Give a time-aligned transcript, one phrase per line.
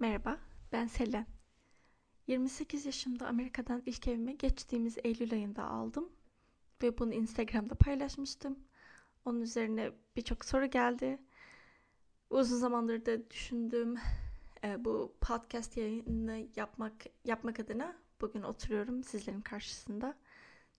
[0.00, 0.38] Merhaba,
[0.72, 1.26] ben Selen.
[2.26, 6.08] 28 yaşımda Amerika'dan ilk evimi geçtiğimiz Eylül ayında aldım
[6.82, 8.58] ve bunu Instagram'da paylaşmıştım.
[9.24, 11.18] Onun üzerine birçok soru geldi.
[12.30, 13.96] Uzun zamandır da düşündüğüm
[14.64, 16.94] e, bu podcast yayını yapmak
[17.24, 20.18] yapmak adına bugün oturuyorum sizlerin karşısında.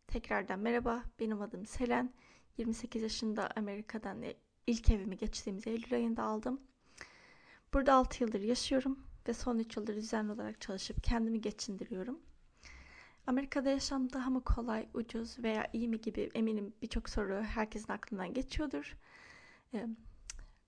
[0.07, 2.13] Tekrardan merhaba, benim adım Selen.
[2.57, 4.23] 28 yaşında Amerika'dan
[4.67, 6.61] ilk evimi geçtiğimiz Eylül ayında aldım.
[7.73, 12.19] Burada 6 yıldır yaşıyorum ve son 3 yıldır düzenli olarak çalışıp kendimi geçindiriyorum.
[13.27, 18.33] Amerika'da yaşam daha mı kolay, ucuz veya iyi mi gibi eminim birçok soru herkesin aklından
[18.33, 18.97] geçiyordur.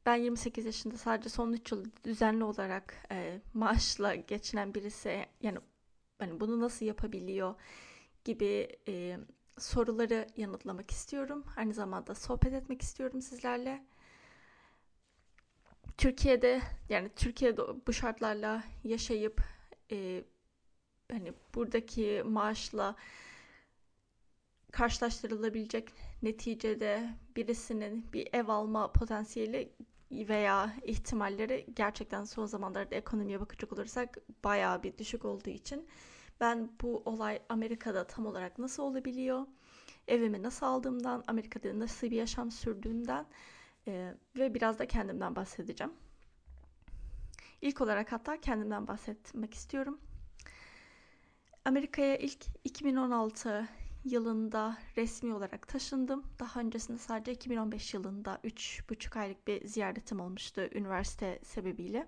[0.06, 3.08] Ben 28 yaşında sadece son 3 yıl düzenli olarak
[3.54, 5.58] maaşla geçinen birisi yani
[6.20, 7.56] hani bunu nasıl yapabiliyor
[8.24, 8.68] gibi
[9.58, 11.46] soruları yanıtlamak istiyorum.
[11.58, 13.86] Aynı zamanda sohbet etmek istiyorum sizlerle.
[16.02, 19.42] Türkiye'de yani Türkiye'de bu şartlarla yaşayıp
[19.92, 20.24] e,
[21.12, 22.96] hani buradaki maaşla
[24.72, 29.72] karşılaştırılabilecek neticede birisinin bir ev alma potansiyeli
[30.12, 35.88] veya ihtimalleri gerçekten son zamanlarda ekonomiye bakacak olursak bayağı bir düşük olduğu için
[36.40, 39.46] ben bu olay Amerika'da tam olarak nasıl olabiliyor,
[40.08, 43.26] evimi nasıl aldığımdan, Amerika'da nasıl bir yaşam sürdüğümden
[43.88, 45.94] ee, ve biraz da kendimden bahsedeceğim.
[47.62, 50.00] İlk olarak hatta kendimden bahsetmek istiyorum.
[51.66, 53.68] Amerika'ya ilk 2016
[54.06, 56.24] yılında resmi olarak taşındım.
[56.40, 62.08] Daha öncesinde sadece 2015 yılında 3,5 aylık bir ziyaretim olmuştu üniversite sebebiyle.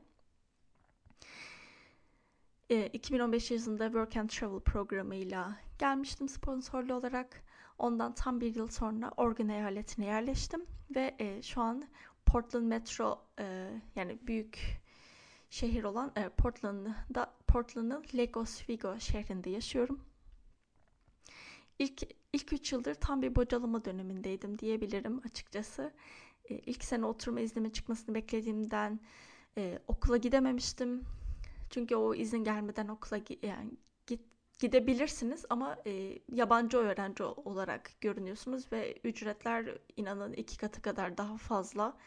[2.94, 7.44] 2015 ee, yılında Work and Travel programıyla gelmiştim sponsorlu olarak.
[7.78, 10.66] Ondan tam bir yıl sonra Oregon eyaletine yerleştim
[10.96, 11.84] ve e, şu an
[12.26, 14.82] Portland Metro e, yani büyük
[15.50, 20.00] şehir olan e, Portland'da Portland'ın Lake Oswego şehrinde yaşıyorum.
[21.80, 25.94] İlk ilk üç yıldır tam bir bocalama dönemindeydim diyebilirim açıkçası.
[26.50, 29.00] E, ilk sene oturma iznime çıkmasını beklediğimden
[29.58, 31.04] e, okula gidememiştim.
[31.70, 33.72] Çünkü o izin gelmeden okula yani
[34.64, 41.98] gidebilirsiniz ama e, yabancı öğrenci olarak görünüyorsunuz ve ücretler inanın iki katı kadar daha fazla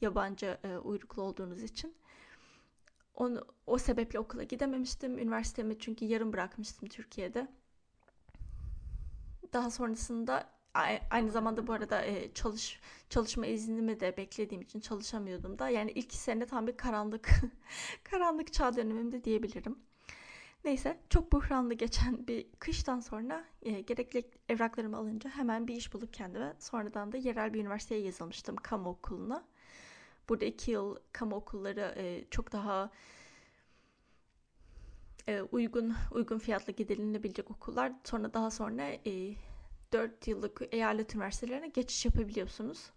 [0.00, 1.94] yabancı e, uyruklu olduğunuz için.
[3.14, 5.18] Onu, o sebeple okula gidememiştim.
[5.18, 7.48] Üniversitemi çünkü yarım bırakmıştım Türkiye'de.
[9.52, 10.50] Daha sonrasında
[11.10, 15.68] aynı zamanda bu arada e, çalış çalışma iznimi de beklediğim için çalışamıyordum da.
[15.68, 17.30] Yani ilk sene tam bir karanlık
[18.04, 19.93] karanlık çağ dönemimde diyebilirim.
[20.64, 26.12] Neyse çok buhranlı geçen bir kıştan sonra e, gerekli evraklarımı alınca hemen bir iş bulup
[26.12, 29.44] kendime sonradan da yerel bir üniversiteye yazılmıştım kamu okuluna.
[30.28, 32.90] Burada iki yıl kamu okulları e, çok daha
[35.28, 37.92] e, uygun uygun fiyatla gidilinebilecek okullar.
[38.04, 39.34] Sonra daha sonra e,
[39.92, 42.90] 4 yıllık eyalet üniversitelerine geçiş yapabiliyorsunuz.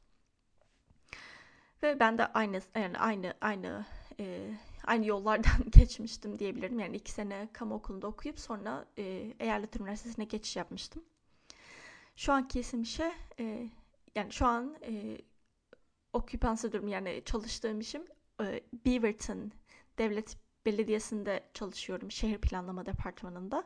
[1.84, 3.86] Ve ben de aynı yani aynı aynı
[4.20, 4.52] e,
[4.88, 6.80] aynı yollardan geçmiştim diyebilirim.
[6.80, 11.04] Yani iki sene kamu okulunda okuyup sonra e, eyalet üniversitesine geçiş yapmıştım.
[12.16, 13.70] Şu anki isim işe e,
[14.16, 15.18] yani şu an e,
[16.14, 18.06] oküpansı durum yani çalıştığım işim
[18.42, 19.52] e, Beaverton
[19.98, 23.64] Devlet Belediyesi'nde çalışıyorum şehir planlama departmanında.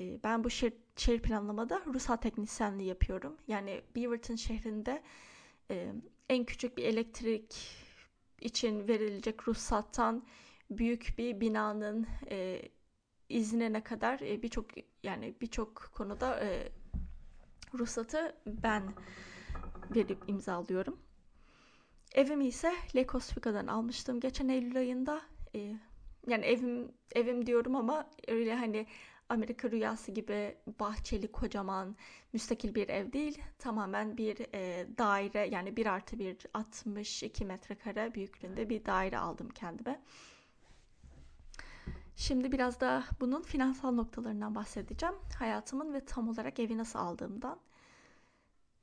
[0.00, 3.36] E, ben bu şehir, şehir planlamada ruhsat teknisyenliği yapıyorum.
[3.48, 5.02] Yani Beaverton şehrinde
[5.70, 5.92] e,
[6.28, 7.54] en küçük bir elektrik
[8.40, 10.26] için verilecek ruhsattan
[10.70, 12.62] büyük bir binanın e,
[13.28, 14.66] iznine kadar e, birçok
[15.02, 16.72] yani birçok konuda e,
[17.74, 18.94] ruhsatı ben
[19.94, 20.98] verip imzalıyorum.
[22.14, 25.22] Evimi ise Lake Oswega'dan almıştım geçen Eylül ayında.
[25.54, 25.74] E,
[26.26, 28.86] yani evim evim diyorum ama öyle hani
[29.28, 31.96] Amerika rüyası gibi bahçeli kocaman
[32.32, 33.42] müstakil bir ev değil.
[33.58, 40.00] Tamamen bir e, daire yani bir artı bir 62 metrekare büyüklüğünde bir daire aldım kendime.
[42.16, 45.14] Şimdi biraz da bunun finansal noktalarından bahsedeceğim.
[45.38, 47.60] Hayatımın ve tam olarak evi nasıl aldığımdan.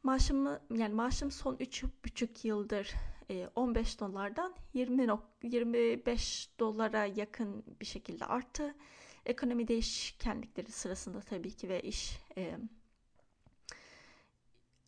[0.03, 2.93] Maaşımı yani maaşım son 3,5 yıldır
[3.55, 5.07] 15 dolardan 20
[5.43, 8.75] 25 dolara yakın bir şekilde arttı
[9.25, 12.57] ekonomi değişkenlikleri sırasında tabii ki ve iş e,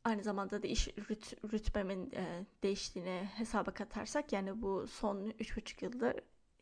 [0.03, 6.13] aynı zamanda da iş rüt, rütbemin e, değiştiğini hesaba katarsak yani bu son 3,5 yılda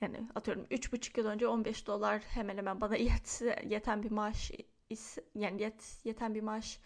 [0.01, 4.51] yani atıyorum 3,5 yıl önce 15 dolar hemen hemen bana yet, yeten bir maaş
[5.35, 6.79] yani yet, yeten bir maaş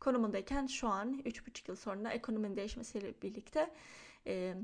[0.00, 3.70] konumundayken şu an 3,5 yıl sonra ekonominin değişmesiyle birlikte
[4.26, 4.56] e,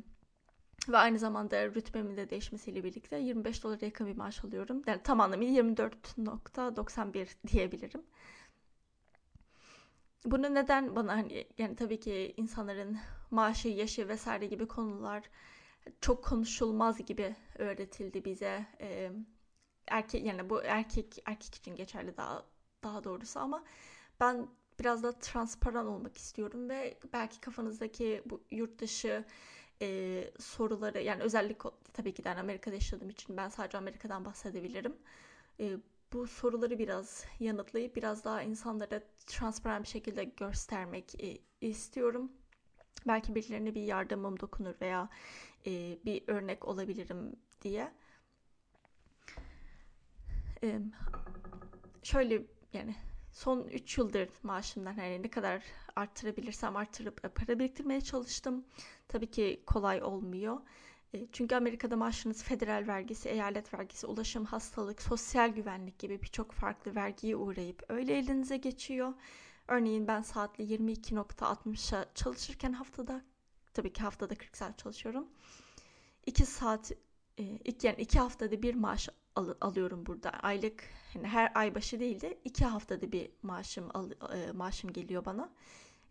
[0.89, 4.83] Ve aynı zamanda rütbemin de değişmesiyle birlikte 25 dolara yakın bir maaş alıyorum.
[4.87, 8.03] Yani tam anlamıyla 24.91 diyebilirim.
[10.25, 12.99] Bunu neden bana hani yani tabii ki insanların
[13.31, 15.23] maaşı, yaşı vesaire gibi konular
[16.01, 18.67] çok konuşulmaz gibi öğretildi bize.
[18.81, 19.13] Ee,
[19.89, 22.47] erkek yani bu erkek erkek için geçerli daha
[22.83, 23.65] daha doğrusu ama
[24.21, 24.49] ben
[24.81, 29.25] biraz da transparan olmak istiyorum ve belki kafanızdaki bu yurt dışı
[29.83, 34.97] e, soruları yani özellikle tabii ki de Amerika'da yaşadığım için ben sadece Amerika'dan bahsedebilirim.
[35.61, 35.77] E,
[36.13, 42.33] bu soruları biraz yanıtlayıp biraz daha insanlara transparan bir şekilde göstermek e, istiyorum.
[43.07, 45.09] Belki birilerine bir yardımım dokunur veya
[45.67, 47.93] e, bir örnek olabilirim diye.
[50.63, 50.81] E,
[52.03, 52.95] şöyle yani
[53.37, 55.63] son 3 yıldır maaşımdan hani ne kadar
[55.97, 58.65] arttırabilirsem arttırıp e, para biriktirmeye çalıştım.
[59.09, 60.59] Tabii ki kolay olmuyor.
[61.15, 66.95] E, çünkü Amerika'da maaşınız federal vergisi, eyalet vergisi, ulaşım, hastalık, sosyal güvenlik gibi birçok farklı
[66.95, 69.15] vergiye uğrayıp öyle elinize geçiyor.
[69.69, 73.25] Örneğin ben saatli 22.60'a çalışırken haftada,
[73.75, 75.27] tabii ki haftada 40 saat çalışıyorum.
[76.27, 76.93] 2 saat,
[77.39, 77.43] e,
[77.83, 80.31] yani 2 haftada bir maaş al, alıyorum burada.
[80.31, 80.85] Aylık
[81.15, 85.53] yani her ay başı değil de 2 haftada bir maaşım al, e, maaşım geliyor bana.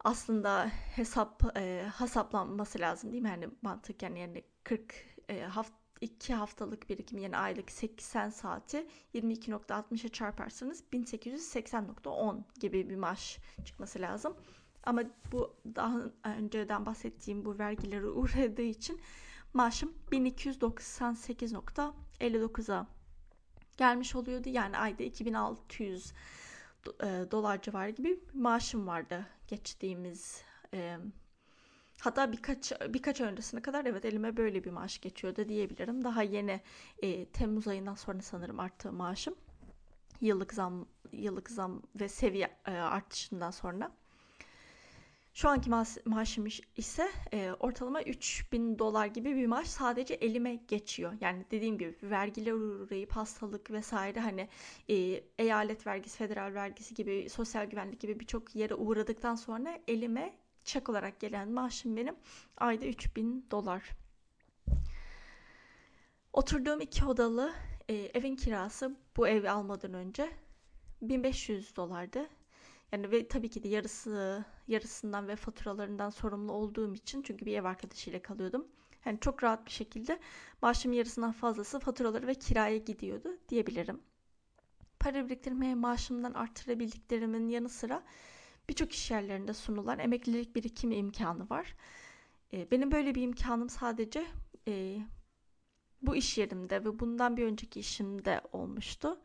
[0.05, 3.29] aslında hesap e, hesaplanması lazım değil mi?
[3.29, 4.95] Yani mantık yani, yani 40
[5.29, 13.39] e, haft 2 haftalık birikim yani aylık 80 saati 22.60'a çarparsanız 1880.10 gibi bir maaş
[13.65, 14.37] çıkması lazım.
[14.85, 15.03] Ama
[15.33, 19.01] bu daha önceden bahsettiğim bu vergilere uğradığı için
[19.55, 22.87] maaşım 1298.59'a
[23.77, 24.49] gelmiş oluyordu.
[24.49, 26.15] Yani ayda 2600 e,
[27.31, 30.43] dolar civarı gibi maaşım vardı geçtiğimiz
[30.75, 30.99] e,
[32.01, 36.05] hatta birkaç birkaç öncesine kadar evet elime böyle bir maaş geçiyordu diyebilirim.
[36.05, 36.61] Daha yeni
[37.03, 39.35] e, Temmuz ayından sonra sanırım arttı maaşım.
[40.21, 43.93] Yıllık zam yıllık zam ve seviye e, artışından sonra.
[45.39, 46.47] Şu anki ma maaşım
[46.77, 51.13] ise e, ortalama 3000 dolar gibi bir maaş sadece elime geçiyor.
[51.21, 54.49] Yani dediğim gibi vergiler uğrayıp hastalık vesaire hani
[54.89, 54.95] e,
[55.39, 61.21] eyalet vergisi, federal vergisi gibi sosyal güvenlik gibi birçok yere uğradıktan sonra elime çek olarak
[61.21, 62.17] gelen maaşım benim
[62.57, 63.91] ayda 3000 dolar.
[66.33, 67.53] Oturduğum iki odalı
[67.89, 70.31] e, evin kirası bu evi almadan önce
[71.03, 72.38] 1500 dolardı.
[72.93, 77.65] Yani ve tabii ki de yarısı yarısından ve faturalarından sorumlu olduğum için çünkü bir ev
[77.65, 78.69] arkadaşıyla kalıyordum.
[79.05, 80.21] Yani çok rahat bir şekilde
[80.63, 84.01] maaşımın yarısından fazlası faturaları ve kiraya gidiyordu diyebilirim.
[84.99, 88.03] Para biriktirmeye maaşımdan arttırabildiklerimin yanı sıra
[88.69, 91.75] birçok iş yerlerinde sunulan emeklilik birikimi imkanı var.
[92.53, 94.27] Benim böyle bir imkanım sadece
[96.03, 99.21] bu iş yerimde ve bundan bir önceki işimde olmuştu.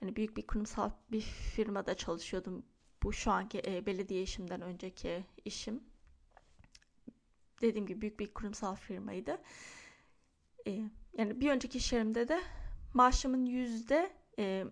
[0.00, 2.62] Yani büyük bir kurumsal bir firmada çalışıyordum
[3.02, 5.80] bu şu anki e, belediye işimden önceki işim.
[7.60, 9.38] Dediğim gibi büyük bir kurumsal firmaydı.
[10.66, 10.70] E,
[11.18, 12.40] yani bir önceki iş yerimde de
[12.94, 14.64] maaşımın yüzde e,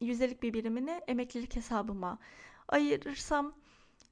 [0.00, 2.18] yüzdelik bir birimini emeklilik hesabıma
[2.68, 3.54] ayırırsam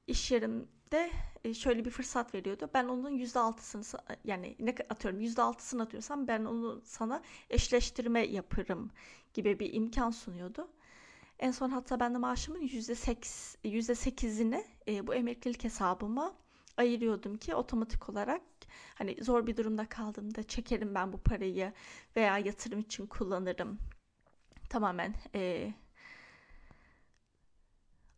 [0.07, 1.11] iş yerimde
[1.43, 2.69] e, şöyle bir fırsat veriyordu.
[2.73, 3.83] Ben onun yüzde altısını
[4.23, 8.91] yani ne atıyorum yüzde altısını atıyorsam ben onu sana eşleştirme yaparım
[9.33, 10.67] gibi bir imkan sunuyordu.
[11.39, 12.61] En son hatta ben de maaşımın
[13.63, 16.33] %8'ini e, bu emeklilik hesabıma
[16.77, 18.41] ayırıyordum ki otomatik olarak
[18.95, 21.73] hani zor bir durumda kaldığımda çekerim ben bu parayı
[22.15, 23.79] veya yatırım için kullanırım.
[24.69, 25.73] Tamamen e,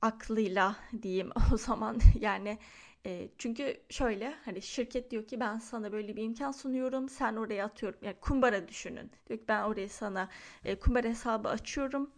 [0.01, 1.99] aklıyla diyeyim o zaman.
[2.19, 2.57] Yani
[3.05, 7.65] e, çünkü şöyle hani şirket diyor ki ben sana böyle bir imkan sunuyorum sen oraya
[7.65, 7.99] atıyorum.
[8.01, 9.11] Yani kumbara düşünün.
[9.29, 10.29] Diyor ki ben oraya sana
[10.65, 12.11] e, kumbara hesabı açıyorum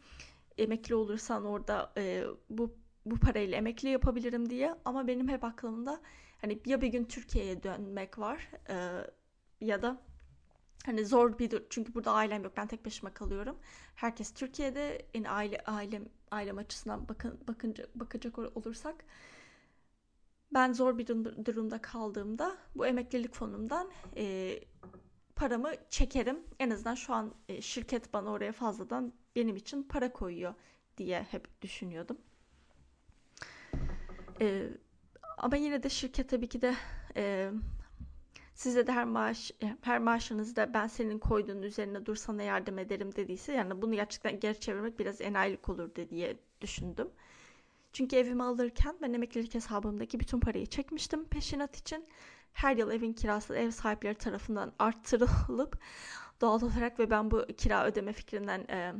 [0.59, 2.75] emekli olursan orada e, bu
[3.05, 6.01] bu parayla emekli yapabilirim diye ama benim hep aklımda
[6.41, 8.75] hani ya bir gün Türkiye'ye dönmek var e,
[9.61, 10.01] ya da
[10.85, 13.57] hani zor bir çünkü burada ailem yok ben tek başıma kalıyorum.
[13.95, 19.05] Herkes Türkiye'de en aile ailem ailem açısından bakın bakınca bakacak olursak
[20.53, 21.07] ben zor bir
[21.45, 24.55] durumda kaldığımda bu emeklilik fonumdan e,
[25.35, 26.39] paramı çekerim.
[26.59, 30.53] En azından şu an e, şirket bana oraya fazladan benim için para koyuyor
[30.98, 32.17] diye hep düşünüyordum.
[34.41, 34.69] E,
[35.38, 36.75] ama yine de şirket tabii ki de
[37.15, 37.51] e,
[38.53, 43.53] size de her maaş her maaşınızda ben senin koyduğun üzerine dur sana yardım ederim dediyse
[43.53, 47.09] yani bunu gerçekten geri çevirmek biraz enayilik olur diye düşündüm.
[47.93, 52.05] Çünkü evimi alırken ben emeklilik hesabımdaki bütün parayı çekmiştim peşinat için.
[52.53, 55.79] Her yıl evin kirası ev sahipleri tarafından arttırılıp
[56.41, 58.93] doğal olarak ve ben bu kira ödeme fikrinden e,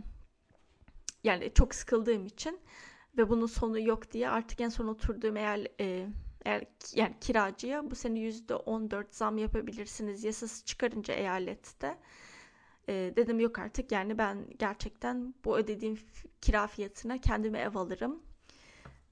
[1.23, 2.59] yani çok sıkıldığım için
[3.17, 6.07] ve bunun sonu yok diye artık en son oturduğum eğer e,
[6.45, 6.63] eğer
[6.95, 11.97] yani kiracıya bu sene yüzde 14 zam yapabilirsiniz yasası çıkarınca eyalette
[12.89, 15.99] e, dedim yok artık yani ben gerçekten bu ödediğim
[16.41, 18.23] kira fiyatına kendime ev alırım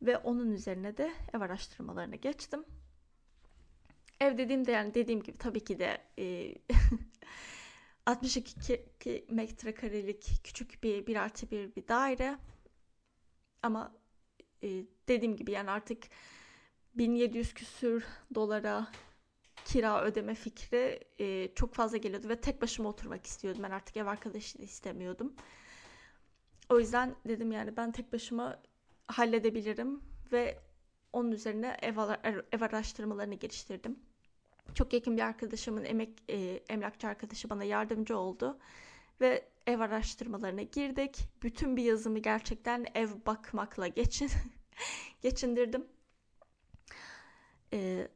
[0.01, 2.63] ve onun üzerine de ev araştırmalarına geçtim.
[4.19, 6.55] Ev dediğimde yani dediğim gibi tabii ki de e,
[8.07, 12.37] 62 metrekarelik küçük bir bir artı bir bir daire
[13.63, 13.95] ama
[14.63, 16.03] e, dediğim gibi yani artık
[16.95, 18.87] 1700 küsür dolara
[19.65, 23.63] kira ödeme fikri e, çok fazla geliyordu ve tek başıma oturmak istiyordum.
[23.63, 25.33] Ben artık ev arkadaşı da istemiyordum.
[26.69, 28.61] O yüzden dedim yani ben tek başıma
[29.07, 30.59] halledebilirim ve
[31.13, 31.97] onun üzerine ev,
[32.51, 33.99] ev araştırmalarını geliştirdim.
[34.77, 36.37] Çok yakın bir arkadaşımın emek e,
[36.69, 38.57] emlakçı arkadaşı bana yardımcı oldu
[39.21, 41.29] ve ev araştırmalarına girdik.
[41.43, 44.29] Bütün bir yazımı gerçekten ev bakmakla geçin
[45.21, 45.87] geçindirdim.
[47.73, 48.07] Ee,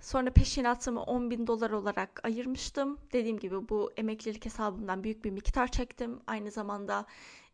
[0.00, 2.98] sonra peşinatımı 10 bin dolar olarak ayırmıştım.
[3.12, 6.20] Dediğim gibi bu emeklilik hesabımdan büyük bir miktar çektim.
[6.26, 7.06] Aynı zamanda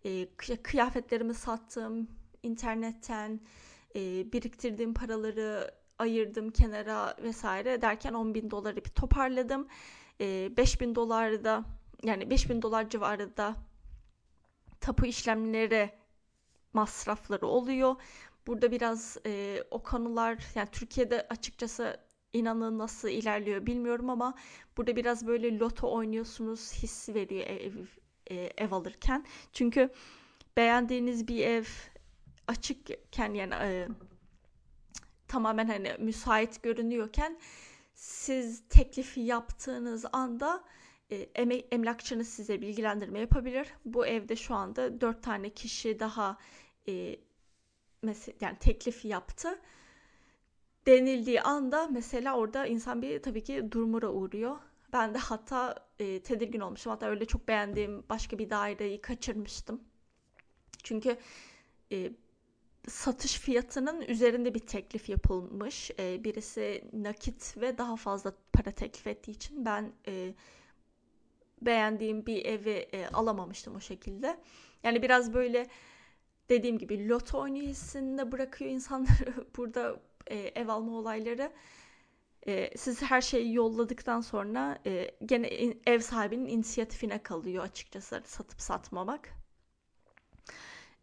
[0.05, 0.29] e,
[0.63, 2.09] kıyafetlerimi sattım.
[2.43, 3.41] internetten
[3.97, 9.69] e, biriktirdiğim paraları ayırdım kenara vesaire derken 10 bin doları bir toparladım.
[10.21, 11.65] E, 5 bin dolar da
[12.03, 13.57] yani 5 bin dolar civarında
[14.81, 15.91] tapu işlemleri
[16.73, 17.97] masrafları oluyor.
[18.47, 22.01] Burada biraz e, o konular yani Türkiye'de açıkçası
[22.33, 24.35] inanın nasıl ilerliyor bilmiyorum ama
[24.77, 27.73] burada biraz böyle loto oynuyorsunuz hissi veriyor ev,
[28.27, 29.27] ev, ev alırken.
[29.53, 29.91] Çünkü
[30.57, 31.65] beğendiğiniz bir ev
[32.49, 33.89] açıkken yani e,
[35.29, 37.39] tamamen hani müsait görünüyorken
[37.95, 40.65] siz teklifi yaptığınız anda
[41.11, 41.17] e,
[41.71, 43.69] emlakçınız size bilgilendirme yapabilir.
[43.85, 46.39] Bu evde şu anda dört tane kişi daha
[46.89, 47.17] e,
[48.03, 49.59] mesela yani teklif yaptı
[50.87, 54.57] denildiği anda mesela orada insan bir tabii ki durumura uğruyor.
[54.93, 56.91] Ben de hatta e, tedirgin olmuşum.
[56.91, 59.81] Hatta öyle çok beğendiğim başka bir daireyi kaçırmıştım.
[60.83, 61.17] Çünkü
[61.93, 62.13] e,
[62.89, 65.91] satış fiyatının üzerinde bir teklif yapılmış.
[65.99, 70.35] E, birisi nakit ve daha fazla para teklif ettiği için ben e,
[71.63, 74.41] beğendiğim bir evi e, alamamıştım o şekilde.
[74.83, 75.67] Yani biraz böyle
[76.49, 81.53] dediğim gibi loto hissinde bırakıyor insanları burada e, ev alma olayları.
[82.47, 85.47] E, siz her şeyi yolladıktan sonra e, gene
[85.87, 89.29] ev sahibinin inisiyatifine kalıyor açıkçası satıp satmamak.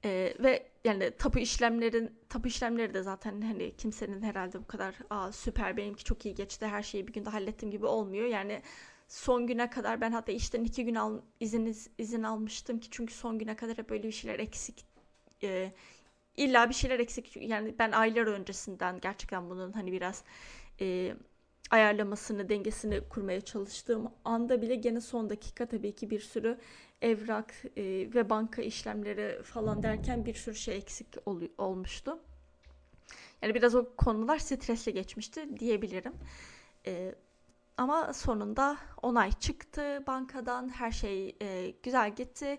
[0.05, 5.31] E, ve yani tapu işlemlerin tapu işlemleri de zaten hani kimsenin herhalde bu kadar Aa,
[5.31, 8.25] süper benimki çok iyi geçti her şeyi bir günde hallettim gibi olmuyor.
[8.25, 8.61] Yani
[9.07, 13.39] son güne kadar ben hatta işten iki gün al, izin, izin almıştım ki çünkü son
[13.39, 14.85] güne kadar hep böyle bir şeyler eksik
[15.43, 15.73] e,
[16.37, 20.23] illa bir şeyler eksik yani ben aylar öncesinden gerçekten bunun hani biraz
[20.81, 21.15] e,
[21.69, 26.57] ayarlamasını dengesini kurmaya çalıştığım anda bile gene son dakika tabii ki bir sürü
[27.01, 27.83] evrak e,
[28.15, 32.19] ve banka işlemleri falan derken bir sürü şey eksik ol, olmuştu.
[33.41, 36.13] Yani biraz o konular stresle geçmişti diyebilirim.
[36.85, 37.15] E,
[37.77, 40.69] ama sonunda onay çıktı bankadan.
[40.69, 42.57] Her şey e, güzel gitti.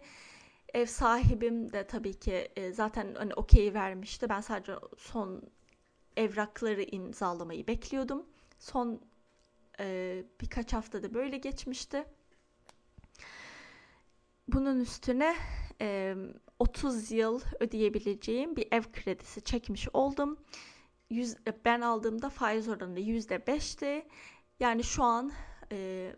[0.75, 4.28] Ev sahibim de tabii ki e, zaten hani okey vermişti.
[4.28, 5.42] Ben sadece son
[6.16, 8.26] evrakları imzalamayı bekliyordum.
[8.62, 9.00] Son
[9.81, 12.04] e, birkaç haftada böyle geçmişti.
[14.49, 15.37] Bunun üstüne
[15.81, 16.16] e,
[16.59, 20.38] 30 yıl ödeyebileceğim bir ev kredisi çekmiş oldum.
[21.11, 24.09] Yüz, ben aldığımda faiz oranı %5'ti.
[24.61, 25.33] Yani şu an
[25.73, 26.12] e,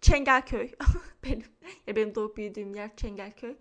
[0.00, 0.70] Çengelköy
[1.24, 1.44] benim
[1.86, 3.56] ya benim doğup büyüdüğüm yer Çengelköy.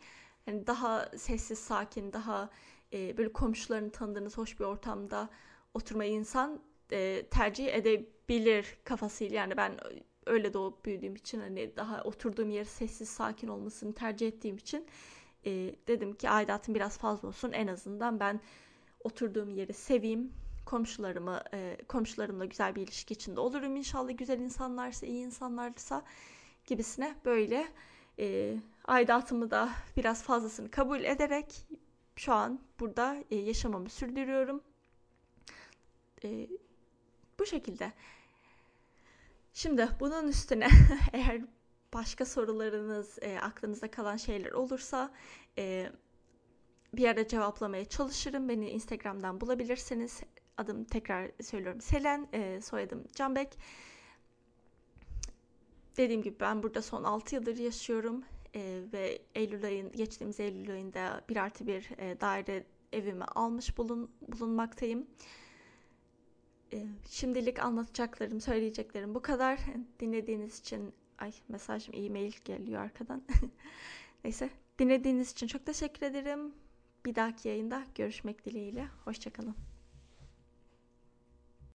[0.48, 2.50] Yani daha sessiz, sakin, daha
[2.93, 5.29] e, böyle komşularını tanıdığınız hoş bir ortamda
[5.74, 9.36] oturmayı insan e, tercih edebilir kafasıyla.
[9.36, 9.77] Yani ben
[10.25, 14.88] öyle doğup büyüdüğüm için hani daha oturduğum yer sessiz, sakin olmasını tercih ettiğim için
[15.46, 15.51] e,
[15.88, 17.51] dedim ki aidatım biraz fazla olsun.
[17.51, 18.39] En azından ben
[19.03, 20.34] oturduğum yeri seveyim.
[20.65, 24.17] Komşularımı, e, komşularımla güzel bir ilişki içinde olurum inşallah.
[24.17, 26.03] Güzel insanlarsa, iyi insanlarsa
[26.65, 27.67] gibisine böyle
[28.20, 31.67] e, aidatımı da biraz fazlasını kabul ederek
[32.15, 34.63] şu an burada e, yaşamamı sürdürüyorum.
[36.24, 36.48] E,
[37.39, 37.93] bu şekilde.
[39.53, 40.67] Şimdi bunun üstüne
[41.13, 41.41] eğer
[41.93, 45.12] başka sorularınız, e, aklınızda kalan şeyler olursa
[45.58, 45.91] e,
[46.93, 48.50] bir ara cevaplamaya çalışırım.
[48.50, 50.22] Beni Instagram'dan bulabilirsiniz.
[50.57, 53.57] Adım tekrar söylüyorum Selen, e, soyadım Canbek.
[55.98, 58.24] Dediğim gibi ben burada son 6 yıldır yaşıyorum
[58.55, 64.12] e, ve Eylül ayın geçtiğimiz Eylül ayında bir artı bir e, daire evimi almış bulun,
[64.27, 65.07] bulunmaktayım.
[66.74, 69.60] E, şimdilik anlatacaklarım, söyleyeceklerim bu kadar.
[70.00, 73.24] Dinlediğiniz için ay mesajım e-mail geliyor arkadan.
[74.24, 76.53] Neyse dinlediğiniz için çok teşekkür ederim.
[77.05, 78.88] Bir dahaki yayında görüşmek dileğiyle.
[79.05, 79.73] Hoşçakalın.